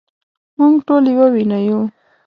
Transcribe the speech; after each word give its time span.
مونږ 0.57 0.75
ټول 0.87 1.03
يوه 1.13 1.27
وينه 1.33 1.59
يو 1.67 1.79